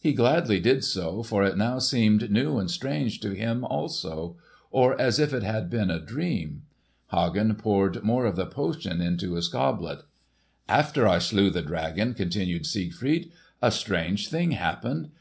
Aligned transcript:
He 0.00 0.12
gladly 0.14 0.58
did 0.58 0.82
so, 0.82 1.22
for 1.22 1.44
it 1.44 1.56
now 1.56 1.78
seemed 1.78 2.28
new 2.28 2.58
and 2.58 2.68
strange 2.68 3.20
to 3.20 3.36
him 3.36 3.62
also; 3.64 4.36
or 4.72 5.00
as 5.00 5.20
if 5.20 5.32
it 5.32 5.44
had 5.44 5.70
been 5.70 5.90
a 5.92 6.00
dream. 6.04 6.62
Hagen 7.12 7.54
poured 7.54 8.02
more 8.02 8.26
of 8.26 8.34
the 8.34 8.46
potion 8.46 9.00
into 9.00 9.34
his 9.34 9.46
goblet. 9.46 10.00
"After 10.68 11.06
I 11.06 11.20
slew 11.20 11.50
the 11.50 11.62
dragon," 11.62 12.14
continued 12.14 12.66
Siegfried, 12.66 13.30
"a 13.62 13.70
strange 13.70 14.28
thing 14.28 14.50
happened. 14.50 15.08